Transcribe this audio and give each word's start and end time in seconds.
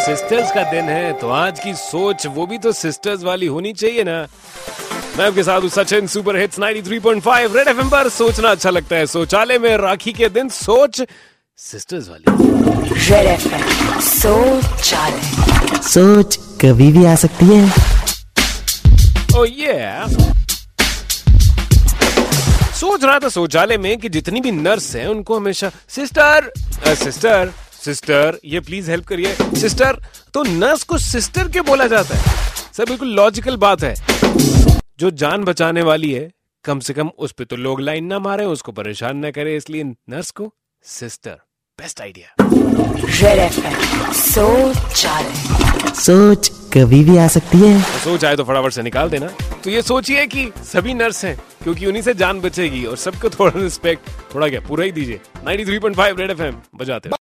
Sisters 0.00 0.50
का 0.52 0.62
दिन 0.70 0.84
है 0.84 1.12
तो 1.20 1.28
आज 1.28 1.58
की 1.60 1.72
सोच 1.74 2.26
वो 2.26 2.46
भी 2.46 2.58
तो 2.58 2.72
सिस्टर्स 2.72 3.22
वाली 3.24 3.46
होनी 3.46 3.72
चाहिए 3.72 4.04
ना। 4.04 4.26
मैं 5.18 5.26
आपके 5.26 5.42
साथ 5.42 5.60
हूँ 5.60 5.68
Sachin 5.68 6.06
super 6.06 6.36
hits 6.36 6.58
93.5 6.58 7.56
red 7.56 7.68
FM 7.68 7.88
पर। 7.90 8.08
सोचना 8.08 8.50
अच्छा 8.50 8.70
लगता 8.70 8.96
है 8.96 9.06
शौचालय 9.06 9.58
में 9.58 9.76
राखी 9.78 10.12
के 10.12 10.28
दिन 10.28 10.48
सोच 10.48 11.02
सिस्टर्स 11.58 12.08
वाली। 12.08 12.24
रेड 13.00 13.26
एफएम 13.26 14.00
शौचालय। 14.00 15.80
सोच 15.88 16.36
कभी 16.62 16.90
भी 16.92 17.04
आ 17.06 17.14
सकती 17.16 17.46
है। 17.46 17.62
ओ 19.38 19.44
ये 19.44 19.74
सोच 22.76 23.04
रहा 23.04 23.18
था 23.18 23.28
शौचालय 23.28 23.78
में 23.78 23.96
कि 23.98 24.08
जितनी 24.08 24.40
भी 24.40 24.52
नर्स 24.52 24.94
हैं 24.96 25.06
उनको 25.08 25.36
हमेशा 25.36 25.70
सिस्टर 25.88 26.52
सिस्टर 26.96 27.52
सिस्टर 27.80 28.38
ये 28.44 28.60
प्लीज़ 28.60 28.90
हेल्प 28.90 29.06
करिए। 29.06 29.34
सिस्टर 29.60 30.00
तो 30.34 30.42
नर्स 30.44 30.82
को 30.82 30.98
सिस्टर 30.98 31.48
के 31.48 31.60
बोला 31.62 31.86
जाता 31.86 32.16
है? 32.16 32.22
सर 32.72 32.84
बिल्कुल 32.84 33.08
लॉजिकल 33.14 33.56
बात 33.58 33.82
है। 33.82 33.94
जो 34.98 35.10
जान 35.12 35.44
बचाने 35.44 35.82
वाली 35.82 36.12
है 36.12 36.30
कम 36.64 36.80
से 36.80 36.92
कम 36.94 37.10
उस 37.18 37.32
पे 37.32 37.44
तो 37.44 37.56
लोग 37.56 37.80
लाइन 37.80 38.04
ना 38.04 38.18
मारे 38.18 38.44
उसको 38.46 38.72
परेशान 38.72 39.16
ना 39.16 39.30
करे 39.30 39.56
इसलिए 39.56 39.84
नर्स 39.84 40.30
को 40.30 40.52
सिस्टर 40.84 41.36
बेस्ट 41.78 42.00
आइडिया 42.00 42.34
रेड 43.22 43.52
सोच 45.94 46.50
कभी 46.74 47.02
भी 47.04 47.16
आ 47.18 47.26
सकती 47.28 47.58
है। 47.58 47.80
सोच 48.04 48.24
आए 48.24 48.36
तो 48.36 48.44
फटाफट 48.44 48.72
से 48.72 48.82
निकाल 48.82 49.08
देना। 49.10 49.26
तो 49.64 49.70
ये 49.70 49.82
सोचिए 49.82 50.26
कि 50.26 50.50
सभी 50.64 50.94
नर्स 50.94 51.24
हैं 51.24 51.36
क्योंकि 51.62 51.86
उन्हीं 51.86 52.02
से 52.02 52.14
जान 52.14 52.40
बचेगी 52.40 52.84
और 52.84 52.96
सबको 52.96 53.30
थोड़ा 53.30 53.52
रिस्पेक्ट 53.56 54.10
थोड़ा 54.34 54.48
क्या 54.48 54.60
पूरा 54.68 54.84
ही 54.84 54.92
दीजिए। 54.92 55.20
93.5 55.46 56.18
रेड 56.18 56.30
एफएम 56.30 56.60
बजाते। 56.76 57.10